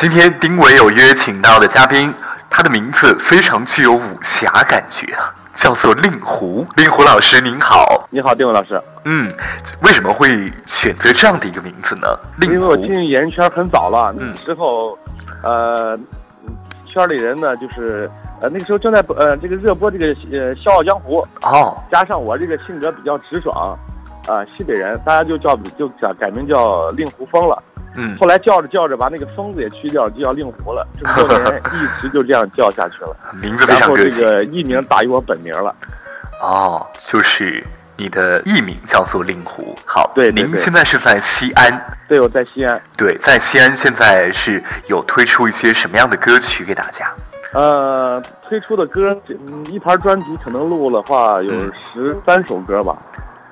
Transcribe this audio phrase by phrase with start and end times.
[0.00, 2.14] 今天丁伟有约请到的嘉宾，
[2.48, 6.66] 他的名字非常具有武侠感觉啊，叫做令狐。
[6.78, 8.80] 令狐老师您好，你好，丁伟老师。
[9.04, 9.30] 嗯，
[9.82, 12.08] 为什么会选择这样的一个名字呢？
[12.38, 12.74] 令因为我。
[12.78, 14.98] 进演艺圈很早了，嗯那时候，
[15.42, 15.98] 呃，
[16.86, 18.10] 圈里人呢就是，
[18.40, 23.78] 呃，那个时候正在呃这个热播这个呃《笑傲江湖》，哦，加上我这个性格比较直爽，
[24.26, 27.62] 啊、西北人，大家就叫就改改名叫令狐风了。
[27.94, 30.86] 嗯，后来叫着叫着把那个疯子也去掉，就叫令狐了。
[30.96, 33.16] 这么多年 一直就这样叫下去了。
[33.42, 34.08] 名字非然后这。
[34.10, 35.74] 个艺名大于我本名了。
[36.40, 37.62] 哦，就是
[37.96, 39.76] 你的艺名叫做令狐。
[39.84, 41.96] 好，您对对对现在是在西安。
[42.08, 42.80] 对，我在西安。
[42.96, 47.12] 对，在西安现在是有推出一些什么样的歌曲给大家？
[47.52, 52.96] 呃，推出的歌，嗯一盘专辑可能录的话有嗯十三首歌吧。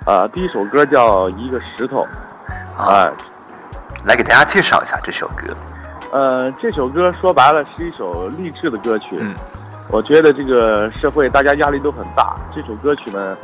[0.06, 2.06] 啊、第一首歌叫《一个石头》，
[2.82, 3.12] 啊、
[4.04, 5.54] 来给大家介绍一下这首歌。
[6.12, 9.18] 呃，这首歌说白了是一首励志的歌曲。
[9.20, 9.34] 嗯
[9.90, 13.34] 我觉得这个社会大家压力都很大，这首歌曲呢，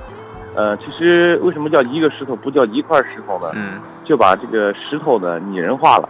[0.55, 3.51] 呃，其实为什么叫一个石头不叫一块石头呢？
[3.55, 6.07] 嗯就把这个石头呢拟人化了，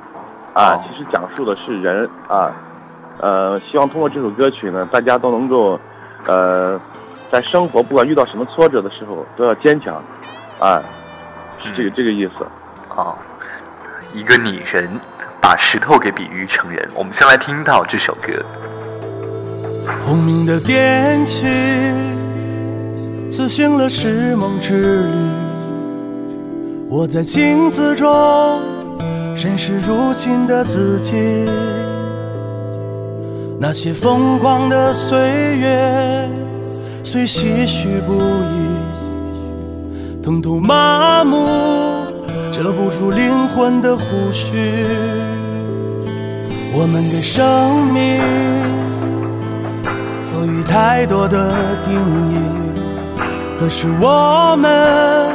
[0.52, 2.52] 啊，哦其实讲述的是人啊，
[3.20, 5.78] 呃，希望通过这首歌曲呢，大家都能够，
[6.26, 6.80] 呃，
[7.30, 10.02] 在生活不管遇到什么挫折的时候都要坚强，
[10.58, 10.82] 啊，
[11.62, 12.44] 是这个这个意思。
[12.96, 13.16] 哦，
[14.14, 14.88] 一个拟人
[15.40, 16.88] 把石头给比喻成人。
[16.94, 18.32] 我们先来听到这首歌。
[20.06, 21.46] 轰鸣的电器
[23.28, 25.08] 刺醒了是梦之旅。
[26.88, 28.62] 我在镜子中
[29.34, 31.44] 审视如今的自己，
[33.58, 35.18] 那些疯狂的岁
[35.58, 36.30] 月
[37.02, 38.68] 虽唏嘘不已，
[40.22, 42.03] 疼痛麻木
[42.54, 44.86] 遮不住灵魂的呼吸。
[46.72, 48.20] 我们给生命。
[50.22, 51.52] 赋予太多的
[51.84, 51.94] 定
[52.32, 52.38] 义，
[53.58, 55.30] 可是我们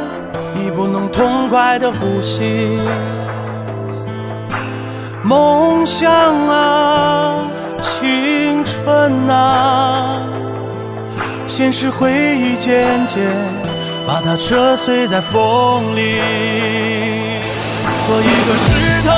[0.56, 2.78] 已不能痛快的呼吸。
[5.22, 6.10] 梦想
[6.48, 7.44] 啊，
[7.82, 10.22] 青春啊，
[11.48, 13.20] 现实回忆渐渐
[14.06, 16.99] 把它扯碎在风里。
[18.06, 18.68] 做一个石
[19.06, 19.10] 头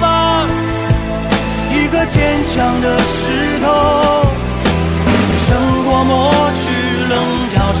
[0.00, 0.46] 吧，
[1.70, 3.66] 一个坚强的石头。
[5.26, 5.48] 随生
[5.84, 6.12] 活磨
[6.54, 6.62] 去
[7.10, 7.12] 棱
[7.54, 7.80] 角，却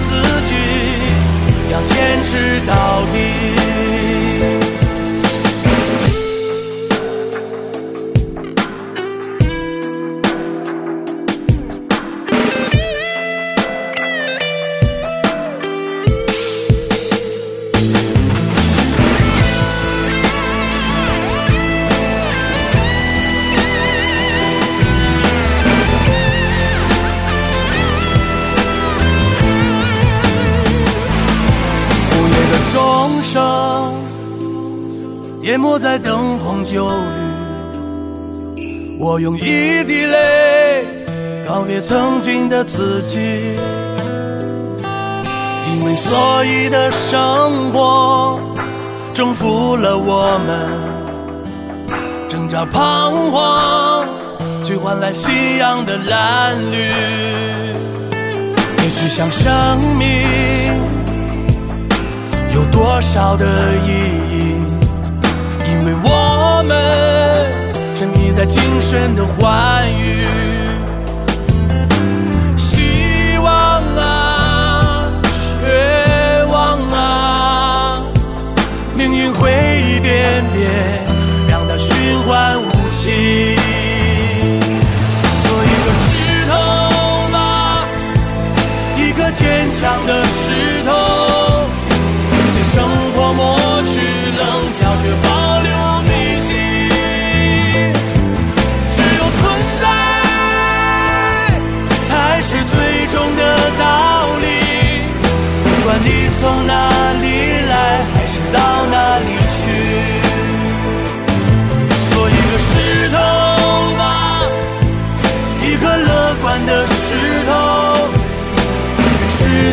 [0.00, 0.12] 自
[0.44, 0.54] 己，
[1.70, 3.65] 要坚持到底。
[39.46, 40.84] 一滴泪
[41.46, 43.56] 告别曾经的自己，
[45.70, 48.40] 因为所以的生活
[49.14, 50.68] 征服了我们，
[52.28, 54.04] 挣扎彷徨，
[54.64, 56.78] 去换来夕阳的蓝绿，
[58.82, 60.26] 也去想生命。
[62.52, 63.46] 有多少的
[63.86, 64.15] 意义？
[68.36, 70.26] 在精神的欢愉。
[72.58, 75.10] 希望啊，
[75.64, 78.04] 绝望啊，
[78.94, 79.50] 命运会
[79.88, 80.70] 一遍遍
[81.48, 83.56] 让它循环无期。
[85.42, 86.06] 做一个石
[86.46, 86.52] 头
[87.32, 87.88] 吧，
[88.98, 90.65] 一个坚强的石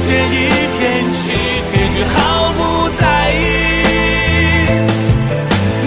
[0.02, 0.34] 间一
[0.78, 1.22] 片漆
[1.72, 3.02] 黑，却毫不在
[3.32, 3.36] 意。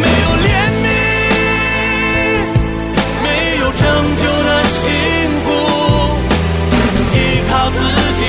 [0.01, 0.49] 没有怜
[0.83, 0.87] 悯，
[3.23, 3.27] 没
[3.61, 3.83] 有拯
[4.17, 4.85] 救的幸
[5.45, 5.47] 福，
[7.13, 7.17] 依
[7.51, 7.79] 靠自
[8.15, 8.21] 己，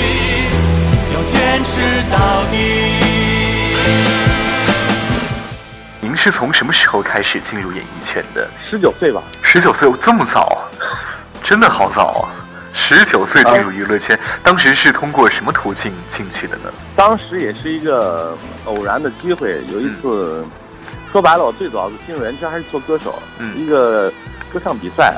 [1.13, 1.71] 要坚持
[2.11, 2.15] 到
[2.51, 2.55] 底。
[6.01, 8.49] 您是从什么时候开始进入演艺圈的？
[8.69, 10.57] 十九岁吧，十九岁，这么早，
[11.43, 12.29] 真的好早啊！
[12.79, 16.71] 十九岁进入娱乐圈，当时是通过什么途径进去的呢？
[16.95, 20.45] 当时也是一个偶然的机会，有一次，
[21.11, 23.57] 说白了，我最早进入演艺圈还是做歌手，嗯。
[23.57, 24.13] 一个
[24.53, 25.15] 歌唱比赛，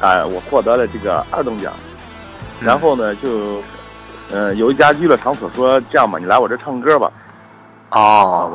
[0.00, 1.72] 哎、我获得了这个二等奖，
[2.60, 2.66] 嗯。
[2.66, 3.62] 然后呢，就，
[4.32, 7.10] 呃，有一家娱乐场所说，这样吧，你来我这唱歌吧，
[7.90, 8.52] 啊，哦，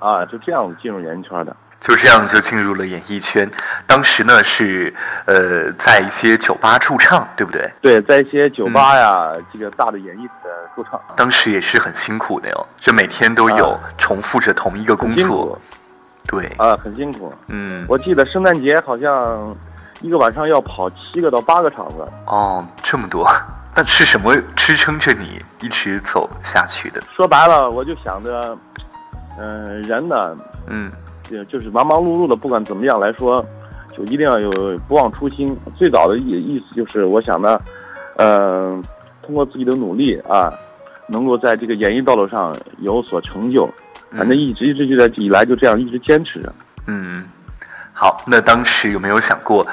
[0.00, 1.54] 我，啊，就这样进入演艺圈的。
[1.78, 3.48] 就这样就进入了演艺圈。
[3.86, 4.92] 当时呢是
[5.26, 7.70] 呃在一些酒吧驻唱，对不对？
[7.80, 15.58] 对，在一些酒吧呀，这个大的演艺的驻唱，当时也是很辛苦的哟，这每天都有重复着同一个工很辛苦作。
[16.26, 17.32] 对，啊，很辛苦。
[17.48, 19.56] 嗯，我记得圣诞节好像
[20.00, 22.06] 一个晚上要跑七个到八个场子。
[22.26, 23.30] 哦，这么多，
[23.76, 27.00] 那是什么支撑着你一直走下去的？
[27.14, 28.58] 说白了，我就想着，
[29.38, 30.36] 嗯、人呢，
[30.66, 30.90] 嗯
[31.30, 33.44] 就就是忙忙碌碌的，不管怎么样来说，
[33.96, 34.50] 就一定要有
[34.86, 35.56] 不忘初心。
[35.76, 37.60] 最早的意意思就是，我想呢，
[38.16, 38.82] 嗯、
[39.22, 40.52] 通过自己的努力啊，
[41.08, 43.68] 能够在这个演艺道路上有所成就。
[44.16, 46.54] 反正一直一直就在以来就这样一直坚持着。
[46.86, 47.24] 嗯，
[47.92, 49.66] 好，那当时有没有想过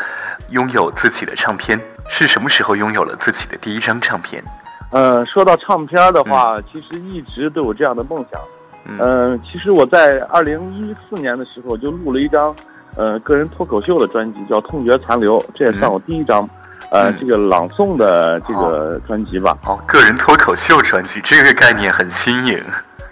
[0.50, 1.80] 拥有自己的唱片？
[2.10, 4.44] 是什么时候拥有了自己的第一张唱片？
[4.92, 8.42] 呃，说到唱片的话，其实一直都有这样的梦想。
[8.86, 12.54] 嗯嗯、其实我在二零一四年的时候就录了一张，
[12.96, 16.48] 呃，个人脱口秀的专辑，叫《痛觉残留》，这也算我第一张，
[16.92, 19.58] 呃，嗯这个朗诵的这个专辑吧。
[19.66, 22.64] 哦，个人脱口秀专辑这个概念很新颖。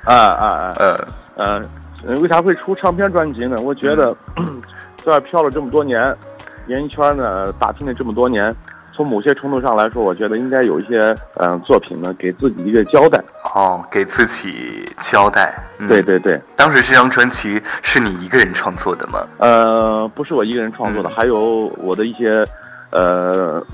[0.04, 0.74] 啊啊啊！
[0.78, 1.64] 呃，呃，
[2.08, 3.58] 呃为啥会出唱片专辑呢？
[3.62, 4.16] 我觉得，
[5.06, 6.16] 在外飘了这么多年，
[6.68, 8.56] 演艺圈呢打拼了这么多年，
[8.94, 13.22] 从某些程度上来说，我觉得应该有一些嗯、呃作品呢给自己一个交代。
[13.56, 15.54] 哦，给自己交代。
[15.80, 16.40] 嗯、对，对对。
[16.56, 19.26] 当时这张专辑是你一个人创作的吗？
[19.40, 22.46] 呃，不是我一个人创作的，嗯还有我的一些
[22.92, 23.66] 呃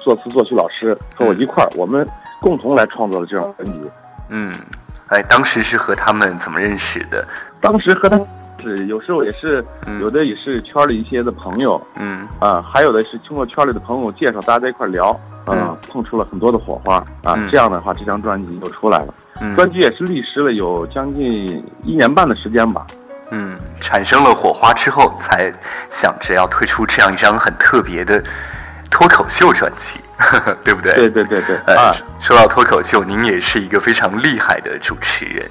[0.00, 2.06] 作词作曲老师和我一块儿，我们
[2.40, 3.90] 共同来创作了这张专辑。
[4.28, 4.52] 嗯，
[5.08, 7.26] 哎，当时是和他们怎么认识的？
[7.60, 8.18] 当时和他
[8.62, 10.00] 是有时候也是嗯。
[10.00, 12.26] 有的也是圈里一些的朋友嗯。
[12.38, 15.10] 啊、还有的是通过圈里的朋友介绍，大家在一块聊
[15.44, 17.48] 啊、嗯碰出了很多的火花啊、嗯。
[17.50, 19.14] 这样的话，这张专辑就出来了。
[19.40, 19.54] 嗯。
[19.56, 22.86] 专辑也是历时了有将近一年半的时间吧。
[23.32, 25.52] 嗯，产生了火花之后，才
[25.90, 28.22] 想着要推出这样一张很特别的
[28.88, 29.98] 脱口秀专辑，
[30.62, 30.94] 对不对？
[30.94, 35.50] 对对对对，呃啊，说到脱口秀，您也是一个非常厉害的主持人，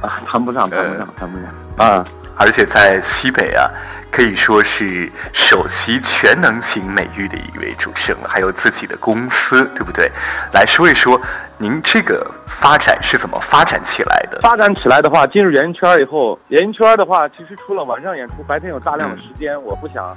[0.00, 2.04] 啊，谈不上，谈不呃上，谈不上啊。
[2.36, 3.68] 而且在西北啊，
[4.10, 10.10] 可以说是首席全能型美誉的一位主持人，还有自己的公司，对不对？
[10.52, 11.20] 来说一说
[11.58, 14.40] 您这个发展是怎么发展起来的？
[14.40, 19.62] 发展起来的话，进入演艺圈以后，演艺圈的话，其实除了晚上演出，白天有大量的时间。
[19.62, 20.16] 我不想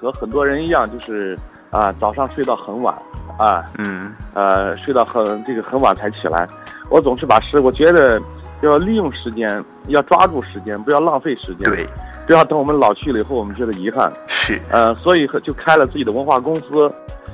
[0.00, 1.38] 和很多人一样，就是
[1.70, 2.94] 啊、早上睡到很晚，
[3.36, 6.48] 啊嗯呃睡到很这个很晚才起来。
[6.88, 8.18] 我总是把时，我觉得
[8.62, 11.88] 要利用时间，要抓住时间，不要浪费时间。，对，
[12.26, 14.12] 不要等我们老去了以后，我们觉得遗憾。
[14.26, 16.90] 是，呃，所以就开了自己的文化公司，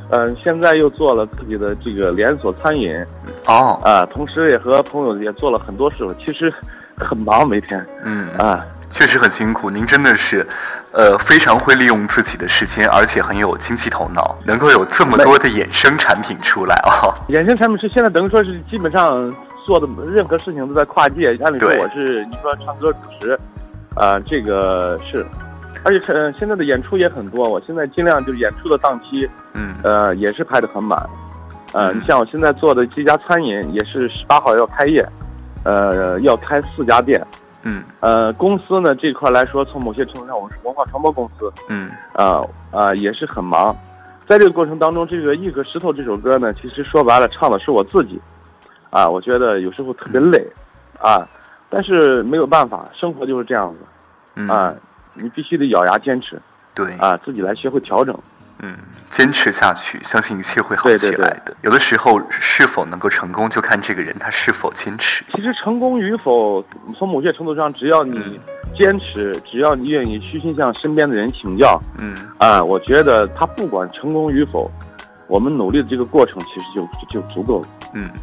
[0.09, 2.95] 呃，现在又做了自己的这个连锁餐饮，
[3.47, 6.53] 哦，啊、同时也和朋友也做了很多事，其实
[6.97, 8.65] 很忙每天嗯啊。
[8.89, 10.47] 确实很辛苦，您真的是，
[10.93, 19.35] 呃，非常会利用自己的时间，而且很有经济头脑，能够有这么多的衍生产品出来啊、衍生产品是现在等于说是基本上
[19.67, 21.37] 做的任何事情都在跨界。
[21.43, 23.37] 按理说我是你说唱歌主持，
[23.97, 25.27] 啊、这个是，
[25.83, 30.97] 而且呃现在的演出也很多，我现在尽量就是演出的档期，嗯呃也是排的很满。
[31.73, 35.05] 呃，嗯你像我现在做的这家餐饮也是十八号要开业，
[35.65, 37.21] 呃要开四家店。
[37.69, 43.77] 嗯呃，公司呢这块来说，从某些程度上，我们是文化传播公司，嗯啊啊、也是很忙。
[44.29, 48.21] 在这个过程当中，这个《一颗石头》这首歌呢，其实说白了，唱的是我自己，
[48.97, 50.43] 啊，我觉得有时候特别累，
[50.99, 51.29] 啊，
[51.69, 53.79] 但是没有办法，生活就是这样子，
[54.37, 54.75] 嗯啊，
[55.13, 56.41] 你必须得咬牙坚持，
[56.75, 58.19] 对，啊，自己来学会调整。
[58.61, 58.75] 嗯，
[59.11, 61.55] 坚持下去，相信一切会好起来的。
[61.61, 65.23] 有的时候是否能够成功，就看这个人他是否坚持。
[65.35, 66.65] 其实成功与否，
[66.97, 68.41] 从某些程度上，只要你
[68.75, 74.71] 坚持，只要你愿意虚心向身边的人请教，嗯啊，我觉得他不管成功与否，
[75.27, 77.69] 我们努力的这个过程其实就就足够了。
[77.93, 78.15] 嗯，啊，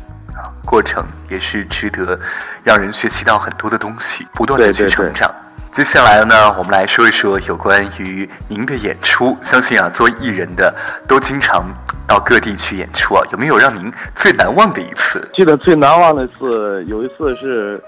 [0.65, 2.19] 过程也是值得
[2.63, 5.31] 让人学习到很多的东西，不断的去对对对成长。
[5.71, 9.35] 接下来呢，我们来说一说有关于您的演出。
[9.41, 10.71] 相信啊，做艺人的
[11.07, 11.65] 都经常
[12.07, 15.27] 到各地去演出啊，有没有让您最难忘的一次？
[15.33, 17.83] 记得最难忘的一次，有一次是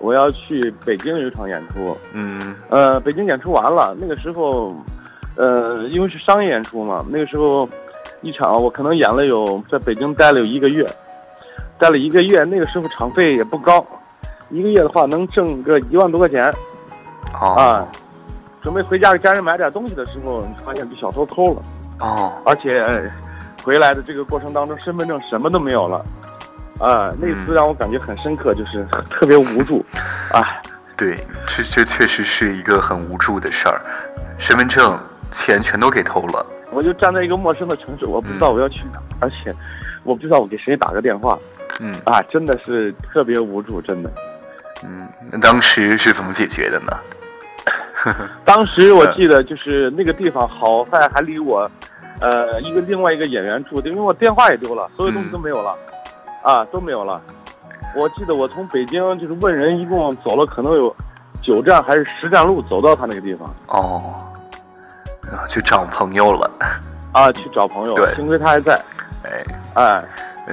[0.00, 4.74] 我要去北京有一场演出，嗯呃，北京演出完了，那个时候，
[5.36, 7.68] 呃，因为是商业演出嘛，那个时候
[8.20, 10.84] 一场我可能演了有在北京待了有一个月，
[11.78, 13.86] 待了一个月，那个时候场费也不高，
[14.50, 16.52] 一个月的话能挣个一万多块钱。
[17.40, 17.54] 哦。
[17.54, 17.88] 啊。
[18.60, 21.62] 准备回家给家人买点东西的时候，发现被小偷偷了，
[22.00, 22.32] 哦。
[22.44, 23.02] 而且呃
[23.62, 26.04] 回来的这个过程当中，身份证什么都没有了，
[26.80, 29.82] 啊，那次让我感觉很深刻，就是特别无助，
[30.32, 30.60] 啊，
[30.96, 33.80] 对，这这确实是一个很无助的事儿，
[34.38, 34.98] 身份证、
[35.30, 36.44] 钱全都给偷了。
[36.72, 39.54] 我就站在一个陌生的城市，我不知道我要去哪，而且
[40.02, 41.38] 我不知道我给谁打个电话
[41.80, 41.94] 嗯。
[42.04, 44.10] 啊，真的是特别无助，真的。
[44.84, 46.92] 嗯，那当时是怎么解决的呢？
[48.44, 51.68] 当时我记得就是那个地方好在还离我，
[52.20, 55.74] 呃，一个另外一个演员住的，因为我电话也丢了，所有东西都没有了，
[56.42, 57.20] 啊，都没有了。
[57.96, 60.94] 我记得我从北京就是问人，一共走了可能有
[61.42, 63.52] 九站还是十站路走到他那个地方。
[63.66, 64.14] 哦，
[65.28, 66.48] 然后去找朋友了。
[67.12, 68.80] 啊，去找朋友对，幸亏他还在，
[69.24, 69.44] 哎，
[69.74, 70.04] 哎，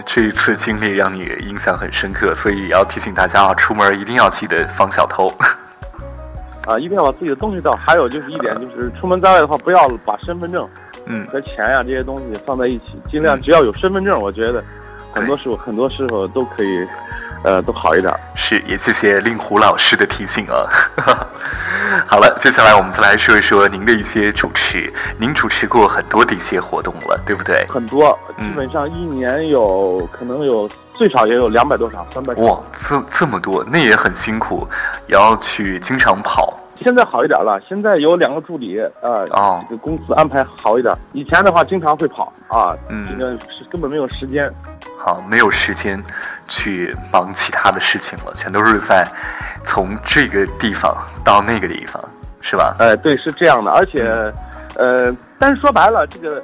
[0.06, 5.32] 这一次经历让你印象很深刻，所以也要提醒大家啊，出门一定要记得防小偷。
[6.68, 7.76] 啊，一定要把自己的东西到。
[7.76, 10.68] 还有就是一点就是出门在外的话，不要把身份证
[11.06, 14.64] 嗯和钱呀、这些东西放在一起，尽量只要有身份证，我觉得
[15.14, 16.86] 很多时候很多时候都可以，
[17.44, 18.12] 呃，都好一点。
[18.36, 20.66] 是，也谢谢令狐老师的提醒啊。
[22.08, 24.92] 好了，接下来我们再来说一说您的一些主持。
[25.18, 27.66] 您主持过很多的一些活动了，对不对？
[27.70, 32.44] 很多，嗯基本上一年有可能有最少也有两百多场、三百场。
[32.44, 34.68] 哇，这这么多，那也很辛苦，
[35.08, 36.58] 也要去经常跑。
[36.84, 40.94] 现在好一点了，现在有两个助理，呃，哦这个公司安排好一点。
[41.14, 44.52] 以前的话，经常会跑啊，嗯这个是根本没有时间。
[44.98, 46.04] 好，没有时间
[46.48, 49.08] 去忙其他的事情了，全都是在
[49.64, 52.04] 从这个地方到那个地方，
[52.42, 52.76] 是吧？
[52.80, 54.04] 呃，对，是这样的，而且，
[54.76, 56.42] 呃，但是说白了，这个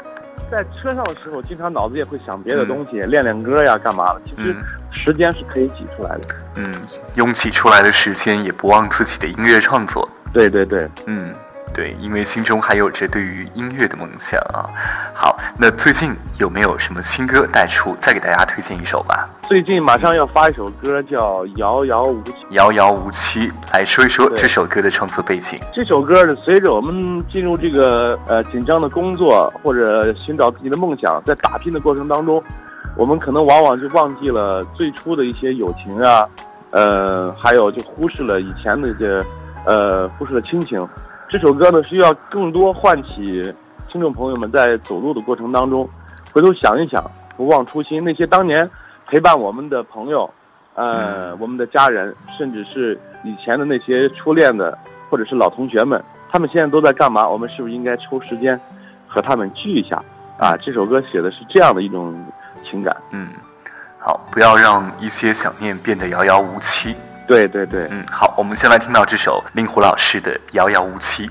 [0.51, 4.21] 在车上的时候，经常脑子也会想别的东西，练练歌呀，干嘛的。
[4.25, 6.35] 其实嗯时间是可以挤出来的。
[6.55, 6.73] 嗯，
[7.15, 10.07] 拥挤出来的时间也不忘自己的音乐创作。
[10.33, 11.33] 对对对，嗯，
[11.73, 14.69] 对，因为心中还有着对于音乐的梦想啊。
[15.13, 17.95] 好，那最近有没有什么新歌带出？
[18.00, 22.31] 再给大家推荐一首吧，最近马上要发一首歌，叫《遥遥无期》。
[22.51, 25.59] 《遥遥无期》，来说一说这首歌的创作背景。
[25.73, 32.41] 这首歌呢，随着我们进入这个呃紧张的工作或者寻找自己的梦想，在打拼的过程当中，
[32.95, 36.27] 我们可能往往就忘记了最初的一些友情啊，
[36.71, 39.25] 呃，还有就忽视了以前的这个
[39.65, 40.87] 呃忽视了亲情。
[41.29, 43.53] 这首歌呢，是要更多唤起
[43.87, 45.89] 听众朋友们在走路的过程当中，
[46.33, 47.03] 回头想一想，
[47.37, 48.69] 不忘初心，那些当年
[49.07, 50.29] 陪伴我们的朋友，
[50.75, 54.77] 呃，我们的家人，甚至是以前的那些初恋的
[55.09, 57.27] 或者是老同学们，他们现在都在干嘛？
[57.27, 58.59] 我们是不是应该抽时间
[59.07, 60.03] 和他们聚一下？
[60.37, 62.13] 啊，这首歌写的是这样的一种
[62.69, 62.95] 情感。
[63.11, 63.29] 嗯，
[63.99, 66.95] 好，不要让一些想念变得遥遥无期。
[67.31, 71.27] 对对对，嗯，好，我们先来听到这首令狐老师的《遥遥无期》。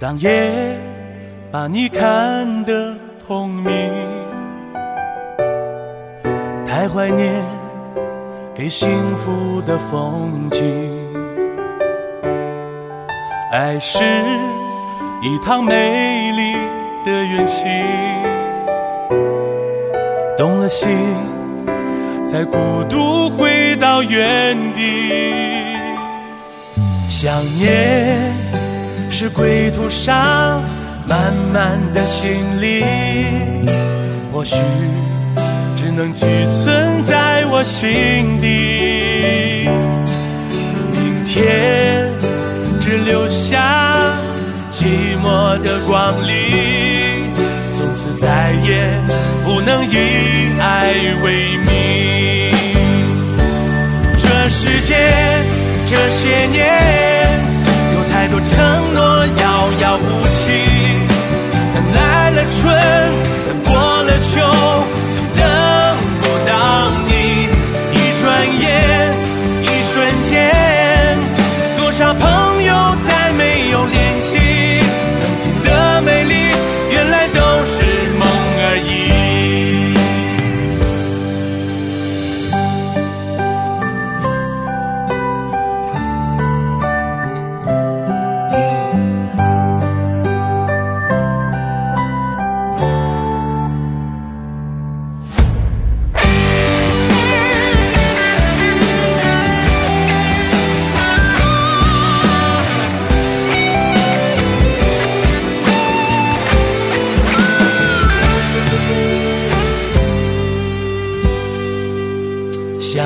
[0.00, 0.78] 当夜
[1.50, 2.96] 把你看得
[3.26, 3.92] 透明，
[6.64, 7.44] 太怀念
[8.54, 10.62] 给幸福的风景。
[13.50, 14.04] 爱是
[15.20, 16.52] 一趟美丽
[17.04, 17.68] 的远行，
[20.38, 20.88] 动了心，
[22.30, 25.10] 在孤独回到原地。
[27.08, 28.32] 想念
[29.10, 30.62] 是归途上
[31.08, 32.84] 满满的行李，
[34.32, 34.56] 或许
[35.76, 39.68] 只能寄存在我心底。
[40.92, 42.12] 明天
[42.80, 43.92] 只留下
[44.70, 44.86] 寂
[45.20, 47.34] 寞的光临，
[47.76, 48.88] 从此再也
[49.44, 49.96] 不能以
[50.60, 50.94] 爱
[51.24, 51.69] 为名。
[54.70, 54.96] 时间
[55.84, 56.62] 这些年，
[57.92, 60.40] 有太多承诺遥遥无期。
[61.74, 62.72] 等来了春，
[63.48, 63.74] 等过
[64.04, 64.30] 了秋，
[65.10, 65.42] 却等
[66.22, 66.52] 不到
[67.08, 67.10] 你。
[67.92, 68.24] 一转
[68.60, 68.62] 眼，
[69.60, 71.18] 一瞬间，
[71.76, 72.72] 多少朋友
[73.08, 74.39] 再没有联系。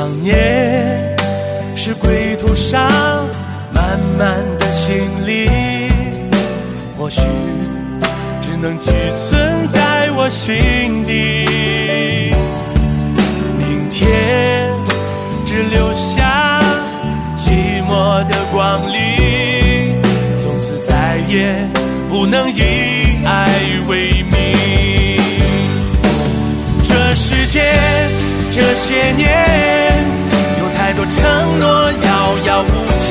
[0.05, 1.17] 想念
[1.75, 2.79] 是归途上
[3.73, 4.95] 慢慢的行
[5.27, 5.49] 李，
[6.99, 7.23] 或许
[8.43, 11.47] 只能寄存在我心底。
[13.57, 14.71] 明天
[15.47, 16.61] 只留下
[17.35, 20.03] 寂寞的光临，
[20.43, 21.67] 从此再也
[22.11, 22.61] 不能以
[23.25, 23.49] 爱
[23.89, 24.35] 为名。
[26.85, 27.65] 这世间
[28.53, 29.94] 这些年，
[31.07, 33.04] 承诺遥遥无期，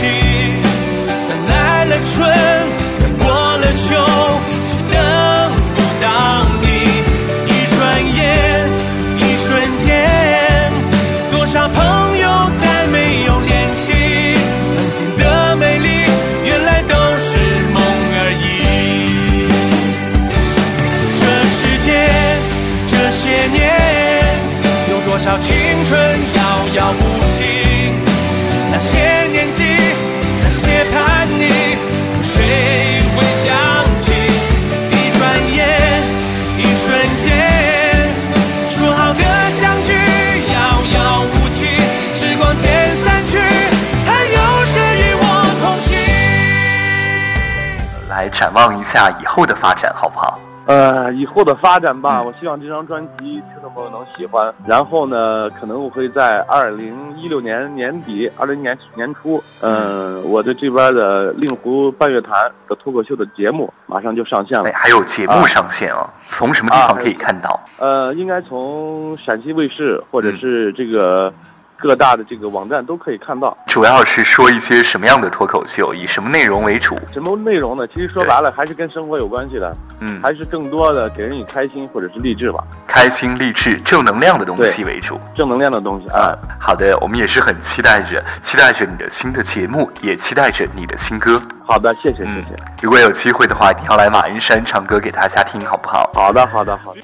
[48.44, 50.38] 展望一下以后的发展，好不好？
[50.66, 54.53] 呃，以后的发展吧，嗯我希望这张专辑听众朋友能喜欢。
[54.68, 64.74] 然后呢，可能我会在二零一六年年底、二零年年初，嗯、我的这边的令狐半月谈的脱口秀的节目马上就上线了哎，。
[64.75, 67.58] 还有节目上线啊，从什么地方可以看到？
[67.77, 71.34] 呃，应该从陕西卫视或者嗯是这个
[71.83, 73.57] 各大的这个网站都可以看到。
[73.67, 76.98] 主要是说一些什么样的脱口秀，以什么内容为主？
[77.11, 77.85] 什么内容呢？
[77.87, 85.19] 其实说白了还是跟生活有关系的，嗯，还是更多的给人以开心或者是励志吧，开心、励志、正能量的东西为主。
[85.35, 86.33] 正能量的东西啊。
[86.57, 91.41] 好的，我们也是很期待着，期待着你的新的节目，也期待着你的新歌。
[91.65, 96.09] 好的，谢谢谢嗯谢。，如果有机会的话，一定要来马鞍山唱歌给大家听，好不好？
[96.13, 97.01] 好的好的好的。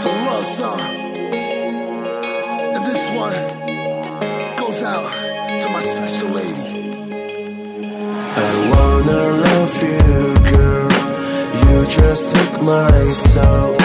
[0.00, 0.80] It's a love song.
[2.74, 3.36] And this one
[4.56, 5.10] goes out
[5.60, 6.68] to my special lady.
[8.38, 10.00] I wanna love you,
[10.50, 10.88] girl.
[11.62, 13.76] You just took my soul.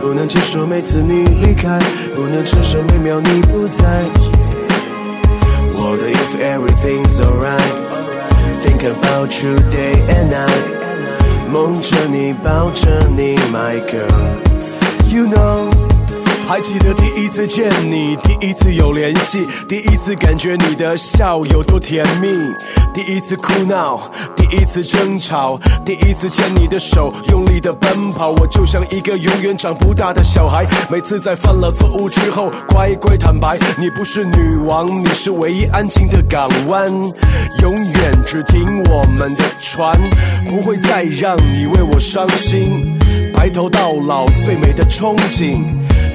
[0.00, 1.78] 不能接受每次你离开，
[2.14, 3.84] 不能承受每秒你不在。
[5.76, 7.74] 我的 if everything's alright,
[8.62, 10.66] think about you day and night.
[11.50, 14.51] 梦着你，抱着你，my girl.
[15.13, 15.69] You know.
[16.47, 22.27] 还记得第一次见你，第一次有联系，第一次感觉你的笑有多甜蜜，
[22.95, 24.01] 第一次哭闹，
[24.35, 30.65] 第一次争吵，第一次牵你的手，用力的奔跑，我就像一个永远长不大的小孩。
[30.89, 36.91] 每次在犯了错误之后，乖乖坦白，你不是女王，你是唯一安静的港湾，
[37.61, 39.95] 永远只停我们的船，
[40.49, 42.99] 不会再让你为我伤心。
[43.43, 45.65] 白头到老最美的憧憬。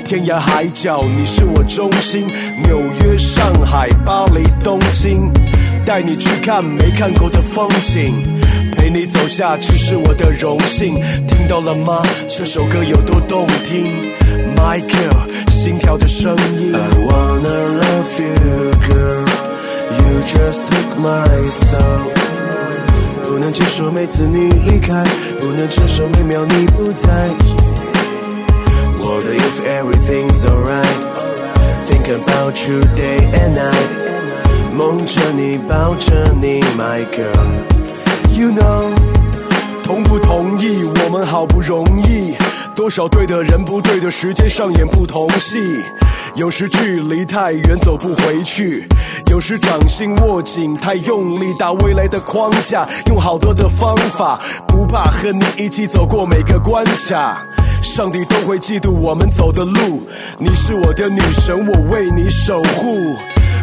[0.02, 2.26] 天涯海角，你是我中心。
[2.64, 5.30] 纽约、上海、巴黎、东京，
[5.84, 8.24] 带你去看没看过的风景，
[8.74, 10.94] 陪你走下去是我的荣幸。
[11.26, 12.00] 听到了吗？
[12.30, 13.84] 这首歌有多动听
[14.56, 16.74] ？My girl，心跳的声音。
[16.74, 19.28] I wanna love you, girl.
[19.98, 22.27] You just took my soul.
[23.28, 25.04] 不能接受每次你离开，
[25.38, 27.28] 不能承受每秒你不在。
[29.00, 30.96] 我的 if everything's alright,
[31.86, 33.90] think about you day and night，
[34.74, 38.90] 梦着你，抱着你，my girl，you know。
[39.84, 40.82] 同不同意？
[41.04, 42.34] 我们好不容易，
[42.78, 45.58] 多少对的人，不对的时间，上演不同戏。
[46.36, 48.84] 有时距离太远，走不回去；
[49.32, 54.38] 有时掌心握紧，太用力，打未来的框架，用好多的方法，
[54.68, 57.44] 不怕和你一起走过每个关卡。
[57.82, 60.06] 上帝都会嫉妒我们走的路，
[60.38, 63.16] 你是我的女神，我为你守护。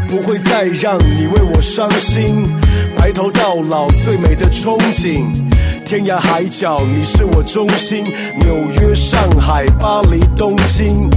[0.09, 2.53] 不会再让你为我伤心。
[2.97, 5.25] 白头到老最美的憧憬，
[5.85, 8.03] 天涯海角你是我中心。
[8.39, 11.07] 纽约、上海、巴黎、东京，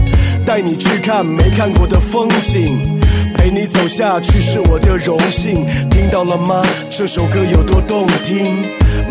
[0.44, 3.00] 带你去看没看过的风景，
[3.35, 5.66] 陪你走下去是我的荣幸。
[5.88, 6.62] 听到了吗？
[6.90, 8.62] 这首歌有多动听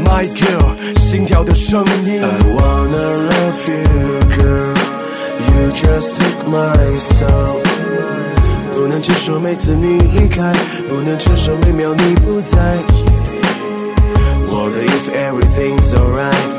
[0.05, 2.21] ？My girl，心跳的声音。
[2.21, 4.77] I wanna love you, girl.
[5.39, 7.63] You just took my soul.
[8.73, 10.53] 不能接受每次你离开，
[10.87, 12.77] 不能承受每秒你不在。
[14.66, 16.50] 我的 if everything's alright,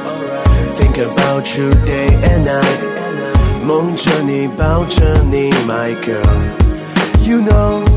[0.76, 2.82] think about you day and night，
[3.66, 7.97] 梦着你，抱着你，My girl，You know。